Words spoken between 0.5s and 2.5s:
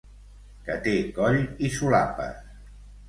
Que té coll i solapes.